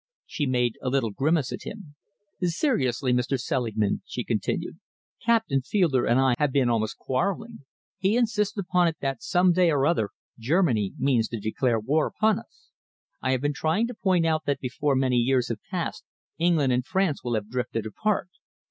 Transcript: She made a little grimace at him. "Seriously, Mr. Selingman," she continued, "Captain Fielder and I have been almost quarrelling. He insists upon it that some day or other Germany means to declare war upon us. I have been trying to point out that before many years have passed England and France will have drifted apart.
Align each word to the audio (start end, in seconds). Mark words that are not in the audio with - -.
She 0.25 0.47
made 0.47 0.79
a 0.81 0.89
little 0.89 1.11
grimace 1.11 1.51
at 1.51 1.61
him. 1.61 1.93
"Seriously, 2.41 3.13
Mr. 3.13 3.39
Selingman," 3.39 4.01
she 4.03 4.23
continued, 4.23 4.79
"Captain 5.23 5.61
Fielder 5.61 6.07
and 6.07 6.19
I 6.19 6.33
have 6.39 6.51
been 6.51 6.71
almost 6.71 6.97
quarrelling. 6.97 7.65
He 7.99 8.17
insists 8.17 8.57
upon 8.57 8.87
it 8.87 8.97
that 9.01 9.21
some 9.21 9.51
day 9.51 9.69
or 9.69 9.85
other 9.85 10.09
Germany 10.39 10.93
means 10.97 11.27
to 11.27 11.39
declare 11.39 11.79
war 11.79 12.07
upon 12.07 12.39
us. 12.39 12.71
I 13.21 13.29
have 13.33 13.41
been 13.41 13.53
trying 13.53 13.85
to 13.89 13.93
point 13.93 14.25
out 14.25 14.45
that 14.47 14.59
before 14.59 14.95
many 14.95 15.17
years 15.17 15.49
have 15.49 15.61
passed 15.69 16.03
England 16.39 16.73
and 16.73 16.83
France 16.83 17.23
will 17.23 17.35
have 17.35 17.47
drifted 17.51 17.85
apart. 17.85 18.29